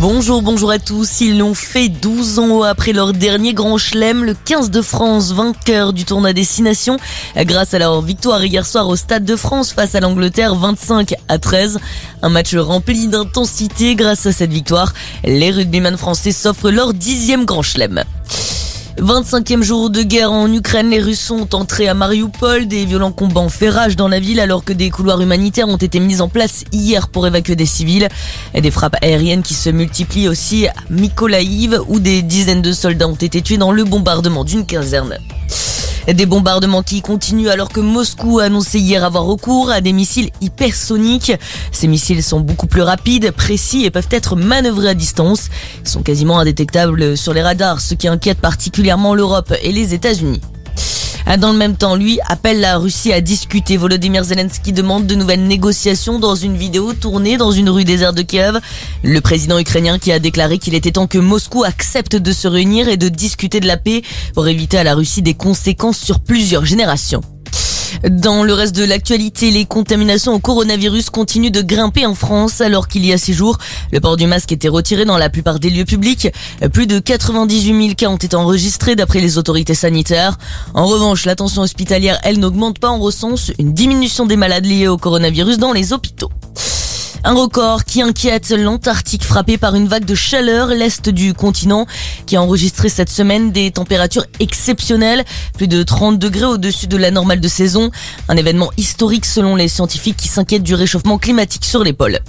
Bonjour, 0.00 0.40
bonjour 0.40 0.70
à 0.70 0.78
tous. 0.78 1.20
Ils 1.20 1.36
l'ont 1.36 1.52
fait 1.52 1.90
12 1.90 2.38
ans 2.38 2.62
après 2.62 2.94
leur 2.94 3.12
dernier 3.12 3.52
grand 3.52 3.76
chelem, 3.76 4.24
le 4.24 4.32
15 4.32 4.70
de 4.70 4.80
France, 4.80 5.32
vainqueur 5.32 5.92
du 5.92 6.06
tournoi 6.06 6.32
Destination, 6.32 6.96
grâce 7.36 7.74
à 7.74 7.78
leur 7.78 8.00
victoire 8.00 8.42
hier 8.42 8.64
soir 8.64 8.88
au 8.88 8.96
Stade 8.96 9.26
de 9.26 9.36
France 9.36 9.74
face 9.74 9.94
à 9.94 10.00
l'Angleterre 10.00 10.54
25 10.54 11.16
à 11.28 11.38
13. 11.38 11.80
Un 12.22 12.30
match 12.30 12.54
rempli 12.54 13.08
d'intensité 13.08 13.94
grâce 13.94 14.24
à 14.24 14.32
cette 14.32 14.52
victoire. 14.52 14.94
Les 15.22 15.50
rugbymen 15.50 15.98
français 15.98 16.32
s'offrent 16.32 16.70
leur 16.70 16.94
dixième 16.94 17.44
grand 17.44 17.60
chelem. 17.60 18.02
25e 18.98 19.62
jour 19.62 19.90
de 19.90 20.02
guerre 20.02 20.32
en 20.32 20.52
Ukraine, 20.52 20.90
les 20.90 21.00
Russes 21.00 21.20
sont 21.20 21.54
entrés 21.54 21.88
à 21.88 21.94
Mariupol. 21.94 22.66
Des 22.66 22.84
violents 22.84 23.12
combats 23.12 23.40
ont 23.40 23.48
fait 23.48 23.70
rage 23.70 23.96
dans 23.96 24.08
la 24.08 24.20
ville 24.20 24.40
alors 24.40 24.64
que 24.64 24.72
des 24.72 24.90
couloirs 24.90 25.20
humanitaires 25.20 25.68
ont 25.68 25.76
été 25.76 26.00
mis 26.00 26.20
en 26.20 26.28
place 26.28 26.64
hier 26.72 27.08
pour 27.08 27.26
évacuer 27.26 27.56
des 27.56 27.66
civils. 27.66 28.08
Et 28.52 28.60
des 28.60 28.70
frappes 28.70 28.96
aériennes 29.02 29.42
qui 29.42 29.54
se 29.54 29.70
multiplient 29.70 30.28
aussi 30.28 30.66
à 30.66 30.74
Mykolaïv 30.90 31.80
où 31.88 32.00
des 32.00 32.22
dizaines 32.22 32.62
de 32.62 32.72
soldats 32.72 33.08
ont 33.08 33.14
été 33.14 33.40
tués 33.42 33.58
dans 33.58 33.72
le 33.72 33.84
bombardement 33.84 34.44
d'une 34.44 34.66
caserne. 34.66 35.18
Des 36.06 36.26
bombardements 36.26 36.82
qui 36.82 37.02
continuent 37.02 37.48
alors 37.48 37.68
que 37.68 37.80
Moscou 37.80 38.40
a 38.40 38.44
annoncé 38.44 38.78
hier 38.78 39.04
avoir 39.04 39.24
recours 39.24 39.70
à 39.70 39.80
des 39.80 39.92
missiles 39.92 40.30
hypersoniques. 40.40 41.32
Ces 41.72 41.88
missiles 41.88 42.22
sont 42.22 42.40
beaucoup 42.40 42.66
plus 42.66 42.82
rapides, 42.82 43.30
précis 43.30 43.84
et 43.84 43.90
peuvent 43.90 44.08
être 44.10 44.36
manœuvrés 44.36 44.88
à 44.88 44.94
distance. 44.94 45.48
Ils 45.84 45.88
sont 45.88 46.02
quasiment 46.02 46.38
indétectables 46.38 47.16
sur 47.16 47.32
les 47.32 47.42
radars, 47.42 47.80
ce 47.80 47.94
qui 47.94 48.08
inquiète 48.08 48.38
particulièrement 48.38 49.14
l'Europe 49.14 49.54
et 49.62 49.72
les 49.72 49.94
États-Unis. 49.94 50.40
Ah, 51.32 51.36
dans 51.36 51.52
le 51.52 51.58
même 51.58 51.76
temps, 51.76 51.94
lui 51.94 52.18
appelle 52.26 52.58
la 52.58 52.76
Russie 52.76 53.12
à 53.12 53.20
discuter. 53.20 53.76
Volodymyr 53.76 54.24
Zelensky 54.24 54.72
demande 54.72 55.06
de 55.06 55.14
nouvelles 55.14 55.46
négociations 55.46 56.18
dans 56.18 56.34
une 56.34 56.56
vidéo 56.56 56.92
tournée 56.92 57.36
dans 57.36 57.52
une 57.52 57.70
rue 57.70 57.84
déserte 57.84 58.16
de 58.16 58.22
Kiev. 58.22 58.58
Le 59.04 59.20
président 59.20 59.56
ukrainien 59.56 60.00
qui 60.00 60.10
a 60.10 60.18
déclaré 60.18 60.58
qu'il 60.58 60.74
était 60.74 60.90
temps 60.90 61.06
que 61.06 61.18
Moscou 61.18 61.62
accepte 61.62 62.16
de 62.16 62.32
se 62.32 62.48
réunir 62.48 62.88
et 62.88 62.96
de 62.96 63.08
discuter 63.08 63.60
de 63.60 63.68
la 63.68 63.76
paix 63.76 64.02
pour 64.34 64.48
éviter 64.48 64.76
à 64.76 64.82
la 64.82 64.96
Russie 64.96 65.22
des 65.22 65.34
conséquences 65.34 65.98
sur 65.98 66.18
plusieurs 66.18 66.64
générations. 66.64 67.20
Dans 68.08 68.44
le 68.44 68.54
reste 68.54 68.74
de 68.76 68.84
l'actualité, 68.84 69.50
les 69.50 69.66
contaminations 69.66 70.32
au 70.32 70.38
coronavirus 70.38 71.10
continuent 71.10 71.50
de 71.50 71.60
grimper 71.60 72.06
en 72.06 72.14
France 72.14 72.62
alors 72.62 72.88
qu'il 72.88 73.04
y 73.04 73.12
a 73.12 73.18
six 73.18 73.34
jours, 73.34 73.58
le 73.92 74.00
port 74.00 74.16
du 74.16 74.26
masque 74.26 74.52
était 74.52 74.68
retiré 74.68 75.04
dans 75.04 75.18
la 75.18 75.28
plupart 75.28 75.60
des 75.60 75.68
lieux 75.68 75.84
publics. 75.84 76.28
Plus 76.72 76.86
de 76.86 76.98
98 76.98 77.82
000 77.82 77.94
cas 77.94 78.08
ont 78.08 78.16
été 78.16 78.34
enregistrés 78.36 78.96
d'après 78.96 79.20
les 79.20 79.36
autorités 79.36 79.74
sanitaires. 79.74 80.38
En 80.72 80.86
revanche, 80.86 81.26
la 81.26 81.36
tension 81.36 81.60
hospitalière, 81.60 82.18
elle, 82.22 82.38
n'augmente 82.38 82.78
pas. 82.78 82.90
On 82.90 83.00
recense 83.00 83.52
une 83.58 83.74
diminution 83.74 84.24
des 84.24 84.36
malades 84.36 84.64
liés 84.64 84.88
au 84.88 84.96
coronavirus 84.96 85.58
dans 85.58 85.72
les 85.72 85.92
hôpitaux. 85.92 86.30
Un 87.22 87.34
record 87.34 87.84
qui 87.84 88.00
inquiète 88.00 88.50
l'Antarctique 88.50 89.24
frappé 89.24 89.58
par 89.58 89.74
une 89.74 89.86
vague 89.86 90.06
de 90.06 90.14
chaleur, 90.14 90.68
l'est 90.68 91.10
du 91.10 91.34
continent, 91.34 91.86
qui 92.24 92.36
a 92.36 92.42
enregistré 92.42 92.88
cette 92.88 93.10
semaine 93.10 93.52
des 93.52 93.70
températures 93.70 94.24
exceptionnelles, 94.40 95.24
plus 95.56 95.68
de 95.68 95.82
30 95.82 96.18
degrés 96.18 96.46
au-dessus 96.46 96.86
de 96.86 96.96
la 96.96 97.10
normale 97.10 97.40
de 97.40 97.48
saison. 97.48 97.90
Un 98.28 98.36
événement 98.36 98.70
historique 98.78 99.26
selon 99.26 99.54
les 99.54 99.68
scientifiques 99.68 100.16
qui 100.16 100.28
s'inquiètent 100.28 100.62
du 100.62 100.74
réchauffement 100.74 101.18
climatique 101.18 101.66
sur 101.66 101.84
les 101.84 101.92
pôles. 101.92 102.20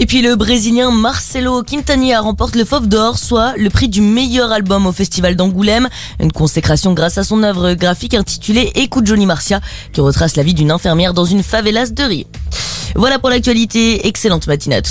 Et 0.00 0.06
puis 0.06 0.22
le 0.22 0.36
Brésilien 0.36 0.92
Marcelo 0.92 1.62
Quintanilla 1.64 2.20
remporte 2.20 2.54
le 2.54 2.64
Fauve 2.64 2.86
d'Or, 2.86 3.18
soit 3.18 3.54
le 3.56 3.68
prix 3.68 3.88
du 3.88 4.00
meilleur 4.00 4.52
album 4.52 4.86
au 4.86 4.92
Festival 4.92 5.34
d'Angoulême. 5.34 5.88
Une 6.20 6.30
consécration 6.30 6.94
grâce 6.94 7.18
à 7.18 7.24
son 7.24 7.42
œuvre 7.42 7.74
graphique 7.74 8.14
intitulée 8.14 8.70
Écoute 8.76 9.06
Johnny 9.06 9.26
Marcia, 9.26 9.60
qui 9.92 10.00
retrace 10.00 10.36
la 10.36 10.44
vie 10.44 10.54
d'une 10.54 10.70
infirmière 10.70 11.14
dans 11.14 11.24
une 11.24 11.42
favelas 11.42 11.90
de 11.90 12.02
Rio. 12.04 12.26
Voilà 12.94 13.18
pour 13.18 13.30
l'actualité. 13.30 14.06
Excellente 14.06 14.46
matinée 14.46 14.76